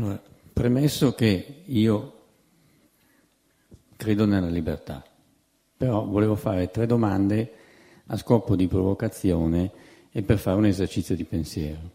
Allora, 0.00 0.22
premesso 0.54 1.12
che 1.12 1.62
io 1.66 2.14
credo 3.96 4.24
nella 4.24 4.48
libertà, 4.48 5.04
però 5.76 6.06
volevo 6.06 6.36
fare 6.36 6.70
tre 6.70 6.86
domande 6.86 7.52
a 8.06 8.16
scopo 8.16 8.56
di 8.56 8.66
provocazione 8.66 9.70
e 10.10 10.22
per 10.22 10.38
fare 10.38 10.56
un 10.56 10.64
esercizio 10.64 11.14
di 11.14 11.24
pensiero. 11.24 11.90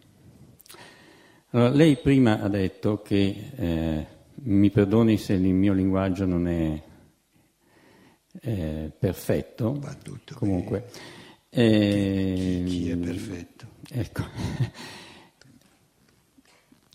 Allora, 1.50 1.70
lei 1.70 1.98
prima 1.98 2.42
ha 2.42 2.48
detto 2.48 3.02
che, 3.02 3.52
eh, 3.56 4.08
mi 4.36 4.70
perdoni 4.70 5.18
se 5.18 5.34
il 5.34 5.42
mio 5.42 5.74
linguaggio 5.74 6.28
non 6.28 6.48
è 6.48 6.84
eh, 8.40 8.92
perfetto, 9.00 9.82
comunque. 10.36 10.92
Eh, 11.50 12.62
chi, 12.68 12.72
chi 12.72 12.90
è 12.92 12.98
perfetto? 12.98 13.66
Ecco. 13.90 14.94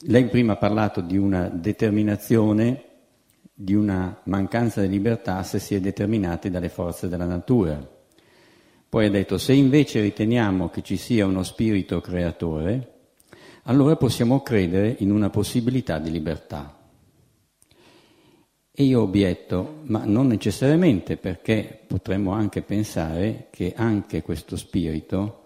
Lei 0.04 0.28
prima 0.28 0.54
ha 0.54 0.56
parlato 0.56 1.02
di 1.02 1.18
una 1.18 1.48
determinazione, 1.48 2.84
di 3.52 3.74
una 3.74 4.18
mancanza 4.24 4.80
di 4.80 4.88
libertà 4.88 5.42
se 5.42 5.59
si 5.59 5.74
è 5.74 5.80
determinati 5.80 6.48
dalle 6.48 6.70
forze 6.70 7.06
della 7.06 7.26
natura. 7.26 7.86
Poi 8.88 9.04
ha 9.04 9.10
detto, 9.10 9.36
se 9.36 9.52
invece 9.52 10.00
riteniamo 10.00 10.70
che 10.70 10.80
ci 10.80 10.96
sia 10.96 11.26
uno 11.26 11.42
spirito 11.42 12.00
creatore, 12.00 12.95
allora 13.64 13.95
possiamo 13.96 14.40
credere 14.40 14.96
in 15.00 15.10
una 15.10 15.28
possibilità 15.28 15.98
di 15.98 16.10
libertà. 16.10 16.78
E 18.73 18.82
io 18.82 19.02
obietto, 19.02 19.80
ma 19.82 20.04
non 20.06 20.28
necessariamente 20.28 21.18
perché 21.18 21.78
potremmo 21.87 22.32
anche 22.32 22.62
pensare 22.62 23.48
che 23.51 23.74
anche 23.76 24.23
questo 24.23 24.56
spirito 24.56 25.42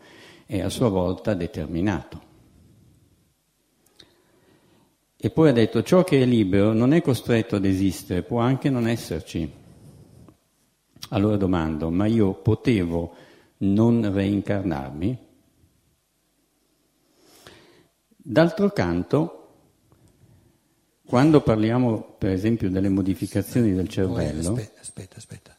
è 0.46 0.60
a 0.60 0.68
sua 0.68 0.88
volta 0.90 1.34
determinato. 1.34 2.33
E 5.24 5.30
poi 5.30 5.48
ha 5.48 5.52
detto, 5.52 5.82
ciò 5.82 6.04
che 6.04 6.20
è 6.20 6.26
libero 6.26 6.74
non 6.74 6.92
è 6.92 7.00
costretto 7.00 7.56
ad 7.56 7.64
esistere, 7.64 8.22
può 8.22 8.40
anche 8.40 8.68
non 8.68 8.86
esserci. 8.86 9.50
Allora 11.08 11.38
domando, 11.38 11.88
ma 11.88 12.04
io 12.04 12.34
potevo 12.34 13.14
non 13.60 14.12
reincarnarmi? 14.12 15.18
D'altro 18.16 18.70
canto, 18.72 19.54
quando 21.06 21.40
parliamo 21.40 22.16
per 22.18 22.32
esempio 22.32 22.68
delle 22.68 22.90
modificazioni 22.90 23.72
del 23.72 23.88
cervello... 23.88 24.50
Aspetta, 24.50 24.80
aspetta, 24.82 25.16
aspetta. 25.16 25.56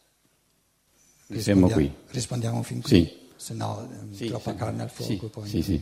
Siamo 1.37 1.69
qui. 1.69 1.91
Rispondiamo 2.09 2.61
fin 2.61 2.83
qui, 2.83 3.03
sì. 3.03 3.29
se 3.35 3.55
no 3.55 3.89
sì, 4.11 4.27
troppa 4.27 4.51
sì, 4.51 4.57
carne 4.57 4.83
al 4.83 4.91
fuoco. 4.91 5.11
Sì, 5.11 5.29
poi 5.31 5.47
sì, 5.47 5.63
sì. 5.63 5.81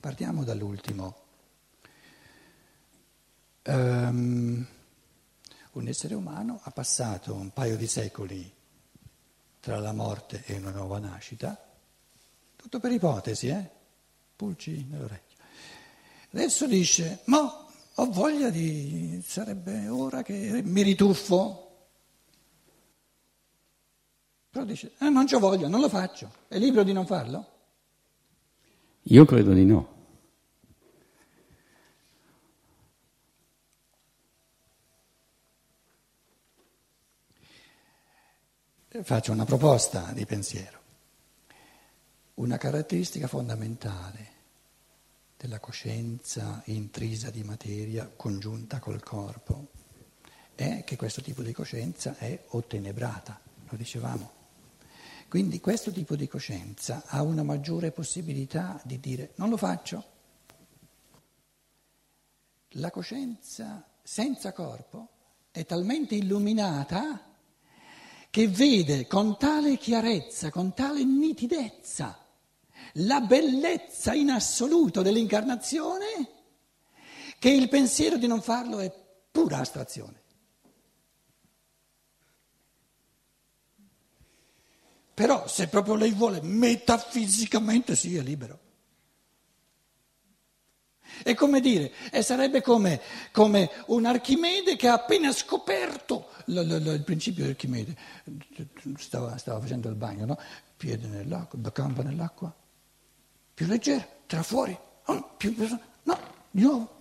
Partiamo 0.00 0.42
dall'ultimo. 0.42 1.14
Um, 3.64 4.66
un 5.72 5.88
essere 5.88 6.14
umano 6.14 6.58
ha 6.62 6.70
passato 6.70 7.32
un 7.32 7.52
paio 7.52 7.76
di 7.76 7.86
secoli 7.86 8.52
tra 9.60 9.78
la 9.78 9.92
morte 9.92 10.42
e 10.46 10.56
una 10.56 10.70
nuova 10.70 10.98
nascita, 10.98 11.56
tutto 12.56 12.80
per 12.80 12.90
ipotesi, 12.90 13.46
eh? 13.46 13.70
Pulci 14.34 14.84
nell'orecchio. 14.90 15.38
Adesso 16.32 16.66
dice, 16.66 17.20
ma 17.26 17.66
ho 17.94 18.10
voglia 18.10 18.50
di... 18.50 19.22
sarebbe 19.24 19.86
ora 19.88 20.22
che 20.22 20.62
mi 20.64 20.82
rituffo. 20.82 21.58
Però 24.50 24.64
dice, 24.64 24.92
eh, 24.98 25.08
non 25.08 25.26
c'ho 25.26 25.38
voglia, 25.38 25.68
non 25.68 25.80
lo 25.80 25.88
faccio. 25.88 26.32
È 26.48 26.58
libero 26.58 26.82
di 26.82 26.92
non 26.92 27.06
farlo? 27.06 27.46
Io 29.02 29.24
credo 29.24 29.52
di 29.52 29.64
no. 29.64 29.91
Faccio 39.04 39.32
una 39.32 39.44
proposta 39.44 40.12
di 40.12 40.24
pensiero. 40.24 40.78
Una 42.34 42.56
caratteristica 42.56 43.26
fondamentale 43.26 44.30
della 45.36 45.58
coscienza 45.58 46.62
intrisa 46.66 47.30
di 47.30 47.42
materia 47.42 48.08
congiunta 48.14 48.78
col 48.78 49.02
corpo 49.02 49.70
è 50.54 50.84
che 50.84 50.94
questo 50.94 51.20
tipo 51.20 51.42
di 51.42 51.52
coscienza 51.52 52.16
è 52.16 52.44
ottenebrata, 52.50 53.40
lo 53.70 53.76
dicevamo. 53.76 54.30
Quindi 55.26 55.58
questo 55.58 55.90
tipo 55.90 56.14
di 56.14 56.28
coscienza 56.28 57.02
ha 57.06 57.22
una 57.22 57.42
maggiore 57.42 57.90
possibilità 57.90 58.80
di 58.84 59.00
dire 59.00 59.32
non 59.36 59.48
lo 59.48 59.56
faccio. 59.56 60.04
La 62.76 62.92
coscienza 62.92 63.84
senza 64.00 64.52
corpo 64.52 65.08
è 65.50 65.66
talmente 65.66 66.14
illuminata 66.14 67.30
che 68.32 68.48
vede 68.48 69.06
con 69.06 69.36
tale 69.36 69.76
chiarezza, 69.76 70.48
con 70.48 70.72
tale 70.72 71.04
nitidezza 71.04 72.18
la 72.94 73.20
bellezza 73.20 74.14
in 74.14 74.30
assoluto 74.30 75.02
dell'incarnazione 75.02 76.30
che 77.38 77.50
il 77.50 77.68
pensiero 77.68 78.16
di 78.16 78.26
non 78.26 78.40
farlo 78.40 78.78
è 78.78 78.90
pura 79.30 79.58
astrazione. 79.58 80.22
Però 85.12 85.46
se 85.46 85.68
proprio 85.68 85.94
lei 85.94 86.12
vuole, 86.12 86.40
metafisicamente 86.40 87.94
sì, 87.94 88.16
è 88.16 88.22
libero. 88.22 88.61
È 91.22 91.34
come 91.34 91.60
dire, 91.60 91.92
e 92.10 92.22
sarebbe 92.22 92.60
come, 92.62 93.00
come 93.30 93.70
un 93.86 94.04
Archimede 94.04 94.76
che 94.76 94.88
ha 94.88 94.94
appena 94.94 95.32
scoperto 95.32 96.28
l, 96.46 96.54
l, 96.54 96.82
l, 96.82 96.86
il 96.94 97.04
principio 97.04 97.44
di 97.44 97.50
Archimede. 97.50 97.96
Stava, 98.96 99.36
stava, 99.36 99.60
facendo 99.60 99.88
il 99.88 99.94
bagno, 99.94 100.26
no? 100.26 100.38
Piede 100.76 101.06
nell'acqua, 101.06 101.58
campa 101.72 102.02
nell'acqua, 102.02 102.54
più 103.54 103.66
leggero, 103.66 104.06
tra 104.26 104.42
fuori, 104.42 104.76
oh, 105.06 105.34
più 105.36 105.54
no, 106.04 106.18
di 106.50 106.62
nuovo. 106.62 107.00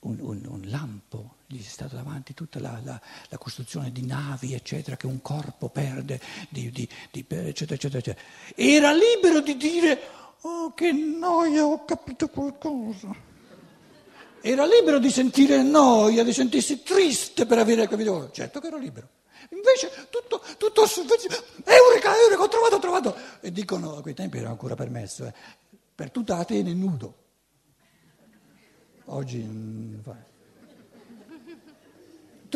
Un, 0.00 0.18
un, 0.20 0.46
un, 0.46 0.62
lampo, 0.66 1.35
gli 1.48 1.60
è 1.60 1.68
stata 1.68 1.94
davanti 1.94 2.34
tutta 2.34 2.58
la, 2.58 2.80
la, 2.82 3.00
la, 3.28 3.38
costruzione 3.38 3.92
di 3.92 4.04
navi, 4.04 4.52
eccetera, 4.52 4.96
che 4.96 5.06
un 5.06 5.22
corpo 5.22 5.68
perde, 5.68 6.20
di, 6.48 6.70
di, 6.70 6.88
di, 7.10 7.24
eccetera, 7.28 7.74
eccetera, 7.74 7.98
eccetera. 7.98 8.26
Era 8.56 8.92
libero 8.92 9.40
di 9.40 9.56
dire, 9.56 10.00
oh 10.40 10.74
che 10.74 10.90
noia, 10.90 11.64
ho 11.64 11.84
capito 11.84 12.28
qualcosa. 12.28 13.14
Era 14.40 14.66
libero 14.66 14.98
di 14.98 15.10
sentire 15.10 15.62
noia, 15.62 16.24
di 16.24 16.32
sentirsi 16.32 16.82
triste 16.82 17.46
per 17.46 17.58
avere 17.58 17.86
capito. 17.86 18.30
Certo 18.32 18.60
che 18.60 18.66
era 18.66 18.76
libero. 18.76 19.08
Invece 19.50 20.08
tutto, 20.10 20.42
tutto 20.58 20.82
Eureka, 20.82 22.16
Eureka, 22.16 22.42
ho 22.42 22.48
trovato, 22.48 22.76
ho 22.76 22.80
trovato. 22.80 23.16
E 23.40 23.52
dicono, 23.52 23.96
a 23.96 24.02
quei 24.02 24.14
tempi 24.14 24.38
era 24.38 24.48
ancora 24.48 24.74
permesso, 24.74 25.24
eh, 25.24 25.32
per 25.94 26.10
tutta 26.10 26.38
Atene 26.38 26.74
nudo. 26.74 27.14
Oggi... 29.06 29.38
Mm, 29.38 29.98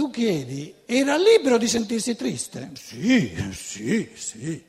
tu 0.00 0.08
chiedi, 0.08 0.74
era 0.86 1.18
libero 1.18 1.58
di 1.58 1.68
sentirsi 1.68 2.16
triste? 2.16 2.70
Sì, 2.72 3.36
sì, 3.52 4.10
sì. 4.14 4.64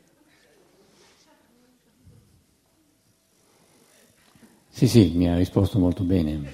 Sì, 4.68 4.88
sì, 4.90 5.12
mi 5.16 5.30
ha 5.30 5.38
risposto 5.38 5.80
molto 5.80 6.04
bene. 6.04 6.52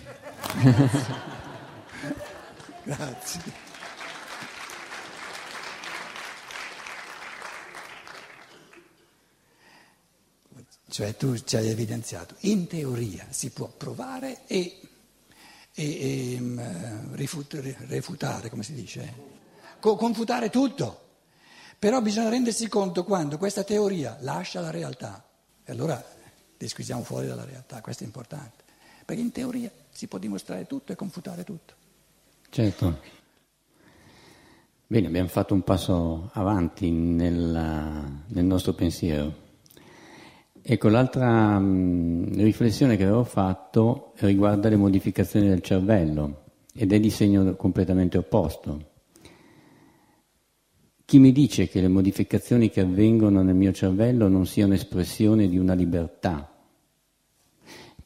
Grazie. 2.83 3.41
Cioè 10.88 11.18
tu 11.18 11.35
ci 11.35 11.56
hai 11.56 11.69
evidenziato, 11.69 12.35
in 12.41 12.68
teoria 12.68 13.25
si 13.31 13.50
può 13.50 13.68
provare 13.75 14.41
e, 14.45 14.79
e, 15.79 16.33
e 16.33 16.38
um, 16.39 17.13
rifutare, 17.13 17.77
refutare, 17.81 18.50
come 18.50 18.63
si 18.63 18.74
dice, 18.74 19.13
Co- 19.79 19.95
confutare 19.95 20.50
tutto. 20.50 21.06
Però 21.77 22.01
bisogna 22.01 22.29
rendersi 22.29 22.68
conto 22.68 23.03
quando 23.03 23.38
questa 23.38 23.63
teoria 23.63 24.18
lascia 24.21 24.59
la 24.59 24.71
realtà, 24.71 25.24
e 25.63 25.71
allora 25.71 26.03
disquisiamo 26.57 27.03
fuori 27.03 27.27
dalla 27.27 27.45
realtà, 27.45 27.81
questo 27.81 28.01
è 28.01 28.07
importante, 28.07 28.63
perché 29.06 29.21
in 29.21 29.31
teoria 29.31 29.69
si 29.91 30.07
può 30.07 30.18
dimostrare 30.18 30.65
tutto 30.65 30.91
e 30.91 30.95
confutare 30.95 31.44
tutto. 31.44 31.75
Certo. 32.50 33.00
Bene, 34.88 35.07
abbiamo 35.07 35.27
fatto 35.27 35.53
un 35.53 35.62
passo 35.62 36.31
avanti 36.33 36.89
nella, 36.89 38.03
nel 38.25 38.45
nostro 38.45 38.74
pensiero. 38.74 39.45
Ecco, 40.69 40.89
l'altra 40.89 41.57
mh, 41.57 42.41
riflessione 42.41 42.97
che 42.97 43.03
avevo 43.03 43.23
fatto 43.23 44.11
riguarda 44.17 44.67
le 44.67 44.75
modificazioni 44.75 45.47
del 45.47 45.61
cervello 45.61 46.43
ed 46.73 46.91
è 46.91 46.99
di 46.99 47.09
segno 47.09 47.55
completamente 47.55 48.17
opposto. 48.17 48.89
Chi 51.05 51.19
mi 51.19 51.31
dice 51.31 51.69
che 51.69 51.79
le 51.79 51.87
modificazioni 51.87 52.69
che 52.69 52.81
avvengono 52.81 53.41
nel 53.41 53.55
mio 53.55 53.71
cervello 53.71 54.27
non 54.27 54.45
siano 54.45 54.73
espressione 54.73 55.47
di 55.47 55.57
una 55.57 55.73
libertà? 55.73 56.51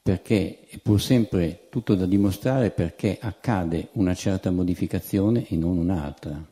perché 0.04 0.66
è 0.68 0.80
pur 0.80 1.00
sempre 1.00 1.68
tutto 1.70 1.94
da 1.94 2.08
dimostrare 2.08 2.72
perché 2.72 3.18
accade 3.22 3.90
una 3.94 4.16
certa 4.16 4.50
modificazione 4.50 5.46
e 5.48 5.56
non 5.56 5.78
un'altra. 5.78 6.51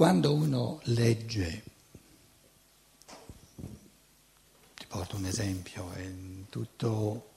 Quando 0.00 0.32
uno 0.32 0.80
legge, 0.84 1.62
ti 4.74 4.86
porto 4.88 5.16
un 5.16 5.26
esempio, 5.26 5.92
è 5.92 6.10
tutto 6.48 7.28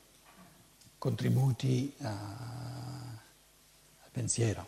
contributi 0.97 1.93
a, 2.03 2.09
al 2.09 4.09
pensiero. 4.09 4.65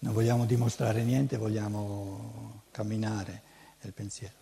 Non 0.00 0.12
vogliamo 0.12 0.46
dimostrare 0.46 1.04
niente, 1.04 1.36
vogliamo 1.36 2.62
camminare 2.72 3.42
nel 3.82 3.92
pensiero. 3.92 4.34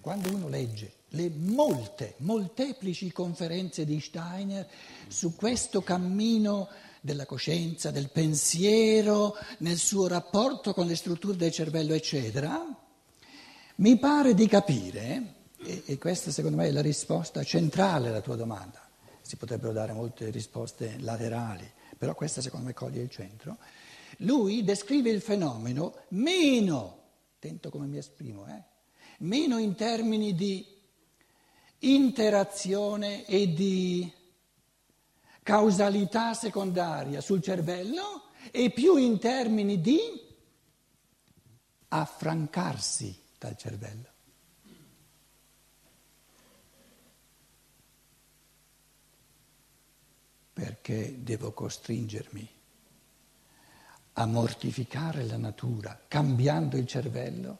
Quando 0.00 0.34
uno 0.34 0.48
legge 0.48 0.92
le 1.10 1.30
molte, 1.30 2.14
molteplici 2.16 3.12
conferenze 3.12 3.84
di 3.84 4.00
Steiner 4.00 4.68
su 5.06 5.36
questo 5.36 5.82
cammino 5.82 6.68
della 7.04 7.26
coscienza, 7.26 7.90
del 7.90 8.08
pensiero, 8.08 9.36
nel 9.58 9.76
suo 9.76 10.06
rapporto 10.06 10.72
con 10.72 10.86
le 10.86 10.96
strutture 10.96 11.36
del 11.36 11.52
cervello, 11.52 11.92
eccetera, 11.92 12.64
mi 13.76 13.98
pare 13.98 14.32
di 14.32 14.46
capire, 14.46 15.34
e, 15.58 15.82
e 15.84 15.98
questa 15.98 16.30
secondo 16.30 16.56
me 16.56 16.68
è 16.68 16.70
la 16.70 16.80
risposta 16.80 17.44
centrale 17.44 18.08
alla 18.08 18.22
tua 18.22 18.36
domanda, 18.36 18.88
si 19.20 19.36
potrebbero 19.36 19.74
dare 19.74 19.92
molte 19.92 20.30
risposte 20.30 20.96
laterali, 21.00 21.70
però 21.98 22.14
questa 22.14 22.40
secondo 22.40 22.68
me 22.68 22.72
coglie 22.72 23.02
il 23.02 23.10
centro, 23.10 23.58
lui 24.18 24.64
descrive 24.64 25.10
il 25.10 25.20
fenomeno 25.20 25.94
meno, 26.08 27.02
attento 27.34 27.68
come 27.68 27.84
mi 27.84 27.98
esprimo, 27.98 28.46
eh, 28.46 28.62
meno 29.18 29.58
in 29.58 29.74
termini 29.74 30.34
di 30.34 30.66
interazione 31.80 33.26
e 33.26 33.52
di 33.52 34.10
causalità 35.44 36.32
secondaria 36.32 37.20
sul 37.20 37.42
cervello 37.42 38.30
e 38.50 38.70
più 38.70 38.96
in 38.96 39.18
termini 39.18 39.80
di 39.80 40.00
affrancarsi 41.88 43.16
dal 43.38 43.56
cervello. 43.56 44.08
Perché 50.52 51.22
devo 51.22 51.52
costringermi 51.52 52.48
a 54.14 54.26
mortificare 54.26 55.24
la 55.26 55.36
natura 55.36 56.00
cambiando 56.08 56.76
il 56.76 56.86
cervello 56.86 57.58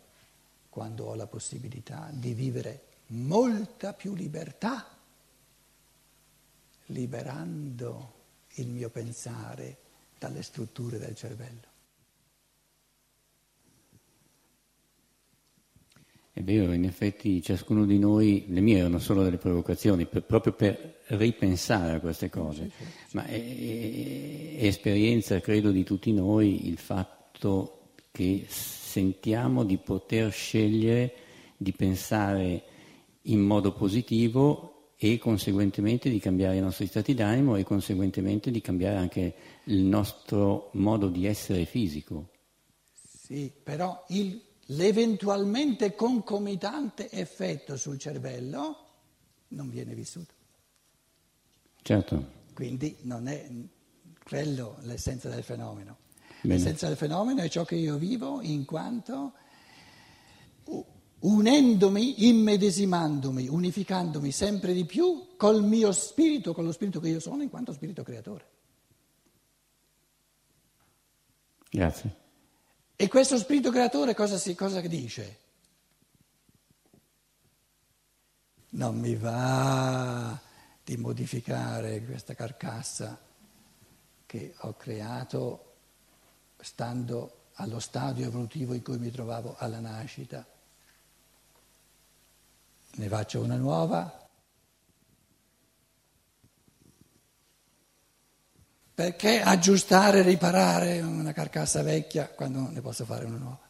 quando 0.70 1.04
ho 1.04 1.14
la 1.14 1.26
possibilità 1.26 2.08
di 2.12 2.32
vivere 2.32 2.86
molta 3.08 3.92
più 3.92 4.14
libertà, 4.14 4.86
liberando 6.86 8.12
il 8.54 8.68
mio 8.68 8.90
pensare 8.90 9.78
dalle 10.18 10.42
strutture 10.42 10.98
del 10.98 11.14
cervello. 11.14 11.72
È 16.32 16.42
vero, 16.42 16.72
in 16.72 16.84
effetti 16.84 17.40
ciascuno 17.42 17.86
di 17.86 17.96
noi, 17.96 18.46
le 18.48 18.60
mie 18.60 18.78
erano 18.78 18.98
solo 18.98 19.22
delle 19.22 19.36
provocazioni, 19.36 20.04
per, 20.04 20.24
proprio 20.24 20.52
per 20.52 21.02
ripensare 21.08 21.92
a 21.92 22.00
queste 22.00 22.28
cose, 22.28 22.72
ma 23.12 23.24
è, 23.24 23.34
è, 23.34 24.56
è 24.56 24.66
esperienza, 24.66 25.40
credo, 25.40 25.70
di 25.70 25.84
tutti 25.84 26.12
noi 26.12 26.66
il 26.66 26.78
fatto 26.78 27.92
che 28.10 28.46
sentiamo 28.48 29.62
di 29.62 29.76
poter 29.76 30.32
scegliere 30.32 31.14
di 31.56 31.72
pensare 31.72 32.62
in 33.22 33.40
modo 33.40 33.72
positivo 33.72 34.73
e 34.96 35.18
conseguentemente 35.18 36.08
di 36.08 36.18
cambiare 36.18 36.56
i 36.56 36.60
nostri 36.60 36.86
stati 36.86 37.14
d'animo 37.14 37.56
e 37.56 37.64
conseguentemente 37.64 38.50
di 38.50 38.60
cambiare 38.60 38.96
anche 38.96 39.34
il 39.64 39.82
nostro 39.82 40.70
modo 40.74 41.08
di 41.08 41.26
essere 41.26 41.64
fisico. 41.64 42.28
Sì, 42.92 43.52
però 43.62 44.04
il, 44.08 44.40
l'eventualmente 44.66 45.94
concomitante 45.94 47.10
effetto 47.10 47.76
sul 47.76 47.98
cervello 47.98 48.78
non 49.48 49.70
viene 49.70 49.94
vissuto. 49.94 50.32
Certo. 51.82 52.42
Quindi 52.54 52.96
non 53.02 53.28
è 53.28 53.46
quello 54.22 54.78
l'essenza 54.82 55.28
del 55.28 55.42
fenomeno. 55.42 55.98
Bene. 56.40 56.56
L'essenza 56.56 56.88
del 56.88 56.96
fenomeno 56.96 57.42
è 57.42 57.48
ciò 57.48 57.64
che 57.64 57.74
io 57.74 57.96
vivo 57.96 58.40
in 58.42 58.64
quanto 58.64 59.32
unendomi, 61.24 62.28
immedesimandomi, 62.28 63.48
unificandomi 63.48 64.30
sempre 64.30 64.72
di 64.72 64.84
più 64.84 65.36
col 65.36 65.62
mio 65.62 65.92
spirito, 65.92 66.52
con 66.52 66.64
lo 66.64 66.72
spirito 66.72 67.00
che 67.00 67.08
io 67.08 67.20
sono 67.20 67.42
in 67.42 67.50
quanto 67.50 67.72
spirito 67.72 68.02
creatore. 68.02 68.52
Grazie. 71.70 72.22
E 72.96 73.08
questo 73.08 73.38
spirito 73.38 73.70
creatore 73.70 74.14
cosa, 74.14 74.36
si, 74.36 74.54
cosa 74.54 74.80
dice? 74.80 75.38
Non 78.70 78.98
mi 78.98 79.14
va 79.16 80.38
di 80.84 80.96
modificare 80.96 82.04
questa 82.04 82.34
carcassa 82.34 83.18
che 84.26 84.54
ho 84.58 84.74
creato 84.74 85.72
stando 86.60 87.46
allo 87.54 87.78
stadio 87.78 88.26
evolutivo 88.26 88.74
in 88.74 88.82
cui 88.82 88.98
mi 88.98 89.10
trovavo 89.10 89.54
alla 89.58 89.80
nascita. 89.80 90.46
Ne 92.96 93.08
faccio 93.08 93.40
una 93.40 93.56
nuova. 93.56 94.22
Perché 98.94 99.40
aggiustare, 99.40 100.22
riparare 100.22 101.00
una 101.00 101.32
carcassa 101.32 101.82
vecchia 101.82 102.28
quando 102.28 102.68
ne 102.70 102.80
posso 102.80 103.04
fare 103.04 103.24
una 103.24 103.38
nuova? 103.38 103.68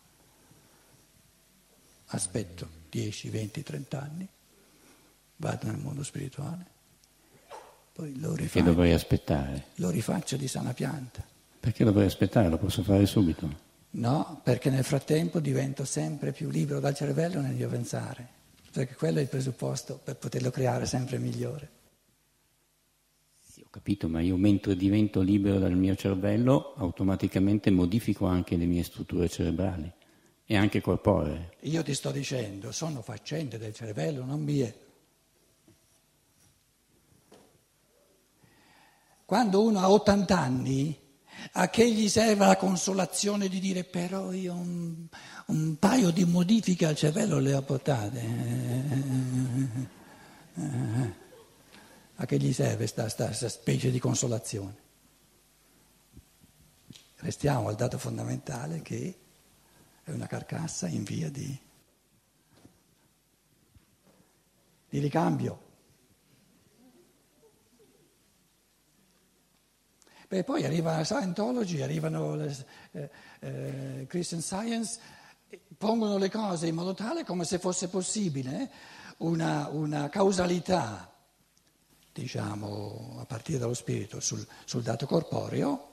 Aspetto 2.08 2.68
10, 2.90 3.30
20, 3.30 3.62
30 3.62 4.00
anni, 4.00 4.28
vado 5.36 5.66
nel 5.66 5.78
mondo 5.78 6.02
spirituale, 6.02 6.66
poi 7.92 8.20
lo 8.20 8.34
rifaccio. 8.34 8.58
Che 8.58 8.70
dovrei 8.70 8.92
aspettare? 8.92 9.64
Lo 9.76 9.88
rifaccio 9.88 10.36
di 10.36 10.46
sana 10.46 10.74
pianta. 10.74 11.24
Perché 11.58 11.84
dovrei 11.84 12.06
aspettare? 12.06 12.50
Lo 12.50 12.58
posso 12.58 12.82
fare 12.82 13.06
subito? 13.06 13.62
No, 13.92 14.40
perché 14.42 14.68
nel 14.68 14.84
frattempo 14.84 15.40
divento 15.40 15.86
sempre 15.86 16.32
più 16.32 16.50
libero 16.50 16.80
dal 16.80 16.94
cervello 16.94 17.40
nel 17.40 17.54
mio 17.54 17.68
pensare, 17.68 18.28
perché 18.74 18.96
quello 18.96 19.20
è 19.20 19.22
il 19.22 19.28
presupposto 19.28 20.00
per 20.02 20.16
poterlo 20.16 20.50
creare 20.50 20.84
sempre 20.84 21.18
migliore. 21.18 21.70
Sì, 23.40 23.62
ho 23.64 23.68
capito, 23.70 24.08
ma 24.08 24.20
io 24.20 24.36
mentre 24.36 24.74
divento 24.74 25.20
libero 25.20 25.60
dal 25.60 25.76
mio 25.76 25.94
cervello, 25.94 26.74
automaticamente 26.74 27.70
modifico 27.70 28.26
anche 28.26 28.56
le 28.56 28.64
mie 28.64 28.82
strutture 28.82 29.28
cerebrali 29.28 29.92
e 30.44 30.56
anche 30.56 30.80
corporee. 30.80 31.52
Io 31.60 31.84
ti 31.84 31.94
sto 31.94 32.10
dicendo, 32.10 32.72
sono 32.72 33.00
faccende 33.00 33.58
del 33.58 33.72
cervello, 33.72 34.24
non 34.24 34.42
mie. 34.42 34.78
Quando 39.24 39.62
uno 39.62 39.78
ha 39.78 39.88
80 39.88 40.36
anni 40.36 40.98
a 41.52 41.68
che 41.68 41.90
gli 41.90 42.08
serve 42.08 42.46
la 42.46 42.56
consolazione 42.56 43.48
di 43.48 43.60
dire 43.60 43.84
però 43.84 44.32
io 44.32 44.54
un, 44.54 45.06
un 45.46 45.78
paio 45.78 46.10
di 46.10 46.24
modifiche 46.24 46.86
al 46.86 46.96
cervello 46.96 47.38
le 47.38 47.54
ho 47.54 47.62
portate? 47.62 48.22
A 52.16 52.26
che 52.26 52.38
gli 52.38 52.52
serve 52.52 52.88
questa 52.88 53.08
specie 53.48 53.90
di 53.90 53.98
consolazione? 53.98 54.82
Restiamo 57.16 57.68
al 57.68 57.74
dato 57.74 57.98
fondamentale 57.98 58.82
che 58.82 59.18
è 60.04 60.10
una 60.10 60.26
carcassa 60.26 60.86
in 60.86 61.04
via 61.04 61.30
di, 61.30 61.58
di 64.90 64.98
ricambio. 64.98 65.63
E 70.38 70.42
poi 70.42 70.64
arriva 70.64 70.96
la 70.96 71.04
Scientology, 71.04 71.80
arrivano 71.80 72.34
le 72.34 72.66
eh, 72.90 73.10
eh, 73.38 74.06
Christian 74.08 74.40
Science, 74.40 74.98
pongono 75.78 76.18
le 76.18 76.28
cose 76.28 76.66
in 76.66 76.74
modo 76.74 76.92
tale 76.92 77.24
come 77.24 77.44
se 77.44 77.60
fosse 77.60 77.88
possibile 77.88 78.68
una, 79.18 79.68
una 79.70 80.08
causalità, 80.08 81.08
diciamo, 82.12 83.18
a 83.20 83.24
partire 83.26 83.58
dallo 83.58 83.74
spirito 83.74 84.18
sul, 84.18 84.44
sul 84.64 84.82
dato 84.82 85.06
corporeo, 85.06 85.90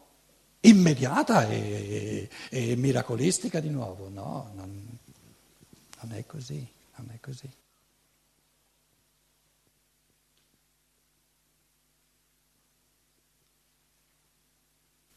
immediata 0.61 1.47
e, 1.47 2.27
e, 2.49 2.69
e, 2.71 2.75
miracolistica 2.75 3.59
di 3.59 3.69
nuovo. 3.69 4.09
No, 4.09 4.51
non, 4.55 4.97
non 6.01 6.13
è 6.17 6.25
così, 6.25 6.67
non 6.95 7.09
è 7.13 7.19
così. 7.19 7.47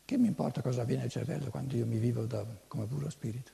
Che 0.07 0.19
mi 0.19 0.27
importa 0.27 0.61
cosa 0.61 0.83
avviene 0.83 1.05
al 1.05 1.11
cervello 1.11 1.49
quando 1.49 1.77
io 1.77 1.87
mi 1.87 1.99
vivo 1.99 2.27
da, 2.27 2.45
come 2.69 2.85
puro 2.85 3.09
spirito? 3.09 3.53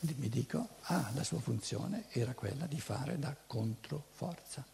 Mi 0.00 0.28
dico, 0.28 0.68
ah, 0.82 1.10
la 1.14 1.24
sua 1.24 1.40
funzione 1.40 2.04
era 2.10 2.34
quella 2.34 2.66
di 2.66 2.78
fare 2.78 3.18
da 3.18 3.34
controforza. 3.46 4.64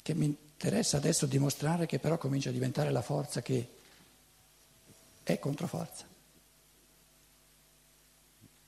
Che 0.00 0.14
mi 0.14 0.24
interessa 0.26 0.96
adesso 0.96 1.26
dimostrare 1.26 1.84
che 1.84 1.98
però 1.98 2.16
comincia 2.16 2.48
a 2.48 2.52
diventare 2.52 2.90
la 2.90 3.02
forza 3.02 3.42
che 3.42 3.68
è 5.22 5.38
controforza. 5.38 6.06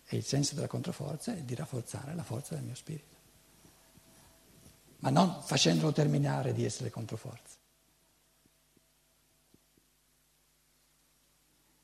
E 0.07 0.17
il 0.17 0.25
senso 0.25 0.55
della 0.55 0.67
controforza 0.67 1.35
è 1.35 1.43
di 1.43 1.55
rafforzare 1.55 2.15
la 2.15 2.23
forza 2.23 2.55
del 2.55 2.65
mio 2.65 2.75
spirito 2.75 3.14
ma 4.99 5.11
non 5.11 5.43
facendolo 5.43 5.93
terminare 5.93 6.53
di 6.53 6.65
essere 6.65 6.91
controforza. 6.91 7.57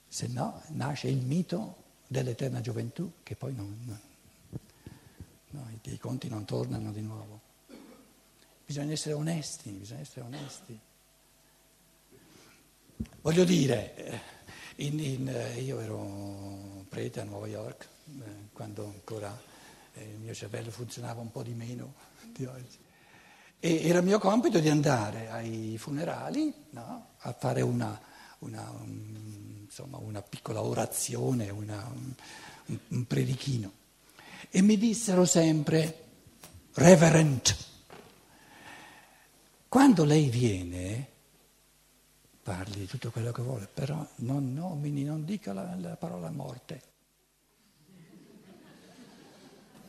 Se 0.08 0.26
no 0.26 0.62
nasce 0.68 1.08
il 1.08 1.24
mito 1.24 1.76
dell'eterna 2.06 2.60
gioventù 2.60 3.12
che 3.22 3.36
poi 3.36 3.54
non, 3.54 4.00
no, 5.50 5.78
i, 5.82 5.98
conti 5.98 6.28
non 6.28 6.44
tornano 6.44 6.90
di 6.90 7.00
nuovo. 7.00 7.40
Bisogna 8.66 8.92
essere 8.92 9.14
onesti, 9.14 9.70
bisogna 9.70 10.00
essere 10.00 10.22
onesti. 10.22 10.80
Voglio 13.20 13.44
dire, 13.44 13.94
eh, 13.96 14.20
in, 14.76 14.98
in, 14.98 15.28
eh, 15.28 15.60
io 15.60 15.78
ero 15.78 16.84
prete 16.88 17.20
a 17.20 17.24
New 17.24 17.44
York 17.46 17.88
eh, 18.06 18.48
quando 18.52 18.86
ancora 18.86 19.48
il 19.94 20.18
mio 20.18 20.34
cervello 20.34 20.70
funzionava 20.70 21.20
un 21.20 21.30
po' 21.30 21.42
di 21.42 21.52
meno 21.52 21.94
di 22.32 22.44
oggi. 22.46 22.78
E 23.62 23.86
era 23.86 24.00
mio 24.00 24.18
compito 24.18 24.58
di 24.58 24.70
andare 24.70 25.30
ai 25.30 25.76
funerali 25.76 26.52
no, 26.70 27.08
a 27.18 27.32
fare 27.38 27.60
una, 27.60 28.00
una, 28.38 28.70
un, 28.70 29.64
insomma, 29.64 29.98
una 29.98 30.22
piccola 30.22 30.62
orazione, 30.62 31.50
una, 31.50 31.86
un, 31.94 32.78
un 32.88 33.06
predichino. 33.06 33.72
E 34.48 34.62
mi 34.62 34.78
dissero 34.78 35.26
sempre, 35.26 36.04
Reverend, 36.72 37.56
quando 39.68 40.04
lei 40.04 40.30
viene, 40.30 41.08
parli 42.42 42.80
di 42.80 42.86
tutto 42.86 43.10
quello 43.10 43.30
che 43.30 43.42
vuole, 43.42 43.68
però 43.72 44.04
non 44.16 44.54
nomini, 44.54 45.04
non 45.04 45.24
dica 45.24 45.52
la, 45.52 45.76
la 45.78 45.96
parola 45.96 46.30
morte. 46.30 46.82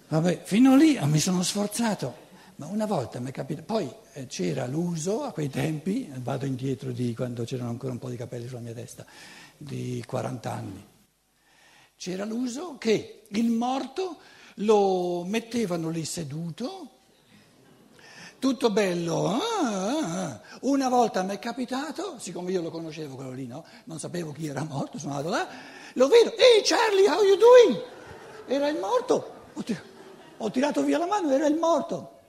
Vabbè, 0.10 0.42
fino 0.44 0.76
lì 0.76 1.00
mi 1.06 1.20
sono 1.20 1.42
sforzato, 1.42 2.30
ma 2.62 2.68
una 2.68 2.86
volta 2.86 3.20
mi 3.20 3.30
è 3.30 3.32
capitato, 3.32 3.66
poi 3.66 3.92
eh, 4.14 4.28
c'era 4.28 4.68
l'uso 4.68 5.24
a 5.24 5.32
quei 5.32 5.50
tempi, 5.50 6.08
vado 6.18 6.46
indietro 6.46 6.92
di 6.92 7.16
quando 7.16 7.44
c'erano 7.44 7.72
ancora 7.72 7.92
un 7.92 7.98
po' 7.98 8.08
di 8.08 8.16
capelli 8.16 8.48
sulla 8.48 8.60
mia 8.60 8.74
testa, 8.74 9.04
di 9.58 10.04
40 10.06 10.52
anni. 10.52 10.86
C'era 11.98 12.24
l'uso 12.24 12.78
che 12.78 13.24
il 13.30 13.50
morto 13.50 14.18
lo 14.58 15.24
mettevano 15.24 15.90
lì 15.90 16.06
seduto, 16.06 16.90
tutto 18.38 18.70
bello. 18.70 19.26
Ah, 19.26 19.40
ah, 19.40 20.24
ah. 20.26 20.42
Una 20.62 20.88
volta 20.88 21.24
mi 21.24 21.34
è 21.34 21.40
capitato, 21.40 22.20
siccome 22.20 22.52
io 22.52 22.62
lo 22.62 22.70
conoscevo 22.70 23.16
quello 23.16 23.32
lì, 23.32 23.48
no? 23.48 23.66
non 23.86 23.98
sapevo 23.98 24.32
chi 24.34 24.46
era 24.46 24.64
morto, 24.64 25.00
sono 25.00 25.16
andato 25.16 25.34
là, 25.34 25.48
lo 25.94 26.08
vedo, 26.08 26.30
ehi 26.38 26.62
Charlie, 26.64 27.10
how 27.10 27.24
you 27.24 27.38
doing? 27.38 27.84
Era 28.46 28.68
il 28.68 28.78
morto. 28.78 29.50
Ho 30.38 30.52
tirato 30.52 30.84
via 30.84 31.00
la 31.00 31.08
mano, 31.08 31.32
era 31.32 31.48
il 31.48 31.58
morto. 31.58 32.20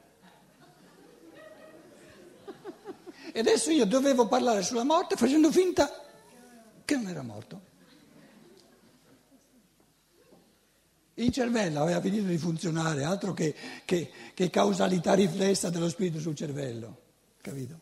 E 3.33 3.39
adesso 3.41 3.71
io 3.71 3.87
dovevo 3.87 4.29
parlare 4.29 4.63
sulla 4.63 4.85
morte 4.85 5.17
facendo 5.17 5.51
finta 5.51 5.91
che 6.85 6.97
non 6.97 7.09
era 7.09 7.23
morto. 7.23 7.71
Il 11.15 11.31
cervello 11.31 11.81
aveva 11.81 12.01
finito 12.01 12.27
di 12.27 12.37
funzionare, 12.37 13.05
altro 13.05 13.33
che, 13.33 13.55
che, 13.85 14.11
che 14.35 14.51
causalità 14.51 15.15
riflessa 15.15 15.71
dello 15.71 15.89
spirito 15.89 16.21
sul 16.21 16.35
cervello, 16.35 17.01
capito? 17.41 17.81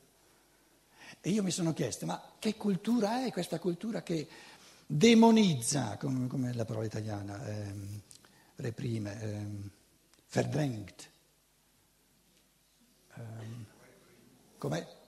E 1.20 1.30
io 1.30 1.42
mi 1.42 1.50
sono 1.50 1.72
chiesto, 1.72 2.06
ma 2.06 2.20
che 2.38 2.54
cultura 2.54 3.24
è 3.24 3.32
questa 3.32 3.58
cultura 3.58 4.02
che 4.02 4.28
demonizza, 4.86 5.96
come, 5.96 6.28
come 6.28 6.54
la 6.54 6.64
parola 6.64 6.86
italiana, 6.86 7.44
ehm, 7.46 8.00
reprime, 8.56 9.20
ehm, 9.20 9.70
verdrängt? 10.30 11.10
Ehm, 13.14 13.64
com'è? 14.58 14.98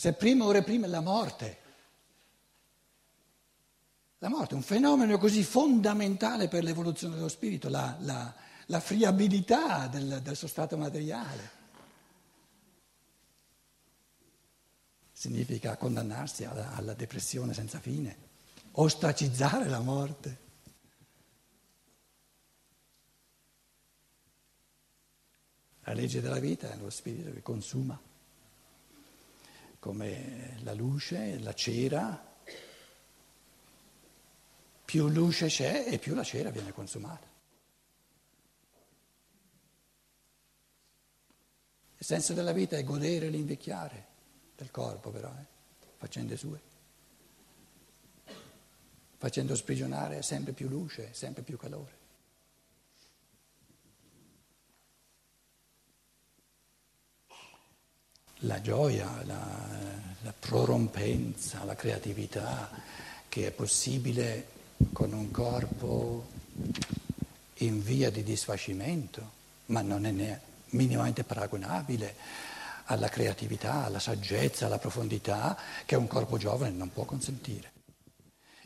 Se 0.00 0.14
prima 0.14 0.46
o 0.46 0.50
reprime 0.50 0.86
la 0.86 1.02
morte. 1.02 1.58
La 4.16 4.30
morte 4.30 4.54
è 4.54 4.56
un 4.56 4.62
fenomeno 4.62 5.18
così 5.18 5.42
fondamentale 5.42 6.48
per 6.48 6.64
l'evoluzione 6.64 7.16
dello 7.16 7.28
spirito, 7.28 7.68
la, 7.68 7.98
la, 8.00 8.34
la 8.64 8.80
friabilità 8.80 9.88
del, 9.88 10.22
del 10.22 10.36
suo 10.36 10.48
stato 10.48 10.78
materiale. 10.78 11.50
Significa 15.12 15.76
condannarsi 15.76 16.44
alla, 16.46 16.72
alla 16.72 16.94
depressione 16.94 17.52
senza 17.52 17.78
fine, 17.78 18.16
ostracizzare 18.70 19.68
la 19.68 19.80
morte. 19.80 20.38
La 25.82 25.92
legge 25.92 26.22
della 26.22 26.38
vita 26.38 26.72
è 26.72 26.76
lo 26.78 26.88
spirito 26.88 27.30
che 27.34 27.42
consuma, 27.42 28.00
come 29.80 30.58
la 30.62 30.74
luce, 30.74 31.38
la 31.40 31.54
cera, 31.54 32.28
più 34.84 35.08
luce 35.08 35.46
c'è 35.46 35.86
e 35.88 35.98
più 35.98 36.14
la 36.14 36.22
cera 36.22 36.50
viene 36.50 36.72
consumata. 36.72 37.26
Il 41.96 42.06
senso 42.06 42.34
della 42.34 42.52
vita 42.52 42.76
è 42.76 42.84
godere 42.84 43.28
l'invecchiare 43.28 44.06
del 44.54 44.70
corpo, 44.70 45.10
però, 45.10 45.28
eh, 45.28 45.46
facendo 45.96 46.36
sue, 46.36 46.60
facendo 49.16 49.54
sprigionare 49.54 50.22
sempre 50.22 50.52
più 50.52 50.68
luce, 50.68 51.12
sempre 51.14 51.42
più 51.42 51.56
calore. 51.56 51.99
La 58.44 58.60
gioia, 58.60 59.22
la, 59.24 59.46
la 60.22 60.34
prorompenza, 60.38 61.64
la 61.64 61.74
creatività 61.74 62.70
che 63.28 63.46
è 63.46 63.50
possibile 63.50 64.46
con 64.92 65.12
un 65.12 65.30
corpo 65.30 66.26
in 67.58 67.82
via 67.82 68.10
di 68.10 68.22
disfacimento, 68.22 69.38
ma 69.66 69.82
non 69.82 70.06
è 70.06 70.40
minimamente 70.70 71.24
paragonabile 71.24 72.14
alla 72.84 73.08
creatività, 73.08 73.84
alla 73.84 73.98
saggezza, 73.98 74.66
alla 74.66 74.78
profondità 74.78 75.56
che 75.84 75.96
un 75.96 76.06
corpo 76.06 76.38
giovane 76.38 76.72
non 76.72 76.92
può 76.92 77.04
consentire. 77.04 77.72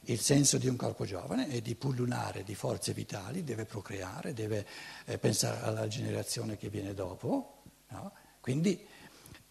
Il 0.07 0.21
senso 0.21 0.59
di 0.59 0.69
un 0.69 0.77
corpo 0.77 1.05
giovane 1.05 1.49
è 1.49 1.61
di 1.61 1.75
pullulare 1.75 2.45
di 2.45 2.55
forze 2.55 2.93
vitali, 2.93 3.43
deve 3.43 3.65
procreare, 3.65 4.35
deve 4.35 4.67
eh, 5.07 5.19
pensare 5.19 5.61
alla 5.63 5.89
generazione 5.89 6.57
che 6.57 6.69
viene 6.69 6.95
dopo. 6.95 7.63
No? 7.89 8.13
Quindi 8.41 8.87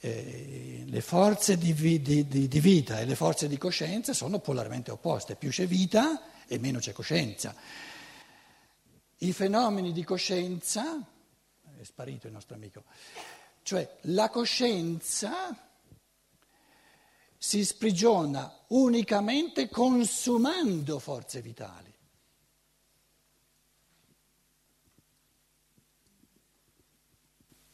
eh, 0.06 0.84
le 0.86 1.00
forze 1.00 1.58
di, 1.58 1.74
di, 1.74 2.02
di, 2.02 2.48
di, 2.50 2.60
vita 2.60 3.00
e 3.00 3.06
le 3.06 3.16
forze 3.16 3.48
di 3.48 3.58
coscienza 3.58 4.12
sono 4.12 4.40
polarmente 4.40 4.92
opposte. 4.92 5.38
Più 5.38 5.50
c'è 5.50 5.66
vita, 5.66 6.44
e 6.46 6.60
meno 6.60 6.80
c'è 6.80 6.92
coscienza. 6.92 7.56
I 9.20 9.32
fenomeni 9.32 9.94
di 9.94 10.04
coscienza, 10.04 11.00
è 11.80 11.84
sparito 11.84 12.28
il 12.28 12.34
nostro 12.34 12.56
amico, 12.56 12.84
cioè 13.62 13.98
la 14.02 14.30
coscienza 14.30 15.56
si 17.38 17.64
sprigiona 17.64 18.54
unicamente 18.68 19.70
consumando 19.70 21.00
forze 21.00 21.42
vitali. 21.42 21.93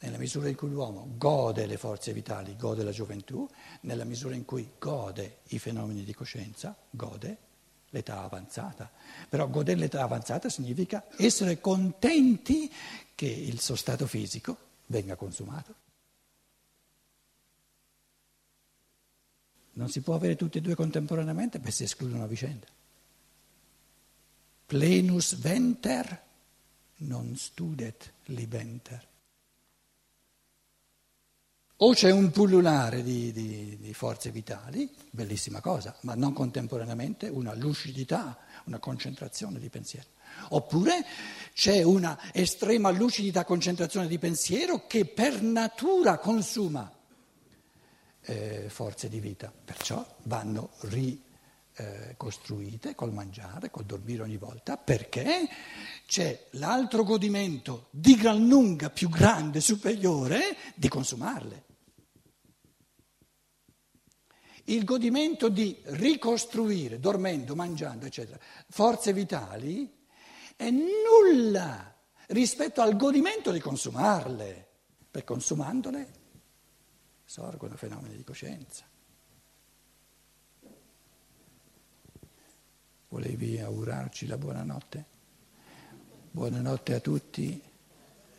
Nella 0.02 0.16
misura 0.16 0.48
in 0.48 0.54
cui 0.54 0.70
l'uomo 0.70 1.12
gode 1.16 1.66
le 1.66 1.76
forze 1.76 2.14
vitali, 2.14 2.56
gode 2.56 2.82
la 2.82 2.90
gioventù, 2.90 3.46
nella 3.82 4.04
misura 4.04 4.34
in 4.34 4.46
cui 4.46 4.72
gode 4.78 5.40
i 5.48 5.58
fenomeni 5.58 6.04
di 6.04 6.14
coscienza, 6.14 6.74
gode 6.88 7.36
l'età 7.90 8.22
avanzata. 8.22 8.90
Però 9.28 9.48
godere 9.48 9.78
l'età 9.78 10.02
avanzata 10.02 10.48
significa 10.48 11.04
essere 11.16 11.60
contenti 11.60 12.72
che 13.14 13.26
il 13.26 13.60
suo 13.60 13.76
stato 13.76 14.06
fisico 14.06 14.56
venga 14.86 15.16
consumato. 15.16 15.74
Non 19.72 19.88
si 19.90 20.00
può 20.00 20.14
avere 20.14 20.36
tutti 20.36 20.58
e 20.58 20.60
due 20.62 20.74
contemporaneamente 20.74 21.58
perché 21.58 21.74
si 21.74 21.84
escludono 21.84 22.24
a 22.24 22.26
vicenda. 22.26 22.66
Plenus 24.66 25.36
venter 25.36 26.22
non 26.96 27.36
studet 27.36 28.12
libenter. 28.26 29.08
O 31.82 31.94
c'è 31.94 32.10
un 32.10 32.30
pullulare 32.30 33.02
di, 33.02 33.32
di, 33.32 33.78
di, 33.80 33.94
forze 33.94 34.30
vitali, 34.30 34.90
bellissima 35.10 35.60
cosa, 35.60 35.96
ma 36.02 36.14
non 36.14 36.34
contemporaneamente 36.34 37.28
una 37.28 37.54
lucidità, 37.54 38.36
una 38.64 38.78
concentrazione 38.78 39.58
di 39.58 39.70
pensiero. 39.70 40.08
Oppure 40.50 41.04
c'è 41.54 41.82
una 41.82 42.18
estrema 42.32 42.90
lucidità, 42.90 43.44
concentrazione 43.44 44.08
di 44.08 44.18
pensiero 44.18 44.86
che 44.86 45.06
per 45.06 45.40
natura 45.40 46.18
consuma 46.18 46.92
eh, 48.22 48.66
forze 48.68 49.08
di 49.08 49.18
vita, 49.18 49.50
perciò 49.64 50.06
vanno 50.24 50.72
ricostruite 51.76 52.94
col 52.94 53.14
mangiare, 53.14 53.70
col 53.70 53.86
dormire 53.86 54.22
ogni 54.22 54.36
volta, 54.36 54.76
perché 54.76 55.48
c'è 56.06 56.48
l'altro 56.50 57.04
godimento 57.04 57.86
di 57.90 58.16
gran 58.16 58.46
lunga 58.46 58.90
più 58.90 59.08
grande, 59.08 59.62
superiore, 59.62 60.56
di 60.74 60.88
consumarle. 60.88 61.68
Il 64.64 64.84
godimento 64.84 65.48
di 65.48 65.76
ricostruire, 65.84 67.00
dormendo, 67.00 67.54
mangiando, 67.54 68.06
eccetera, 68.06 68.38
forze 68.68 69.12
vitali 69.12 69.90
è 70.56 70.70
nulla 70.70 71.94
rispetto 72.28 72.80
al 72.80 72.96
godimento 72.96 73.50
di 73.50 73.60
consumarle, 73.60 74.68
perché 75.10 75.26
consumandole 75.26 76.12
sorgono 77.24 77.76
fenomeni 77.76 78.16
di 78.16 78.24
coscienza. 78.24 78.84
Volevi 83.08 83.58
augurarci 83.58 84.26
la 84.26 84.38
buonanotte? 84.38 85.06
Buonanotte 86.30 86.94
a 86.94 87.00
tutti 87.00 87.69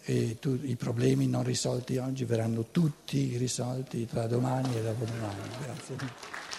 e 0.04 0.38
tu, 0.40 0.60
i 0.64 0.76
problemi 0.76 1.28
non 1.28 1.44
risolti 1.44 1.98
oggi 1.98 2.26
verranno 2.26 2.68
tutti 2.72 3.38
risolti 3.38 4.06
tra 4.06 4.28
domani 4.28 4.76
e 4.76 4.82
dopodomani. 4.82 5.50
Grazie. 5.64 6.51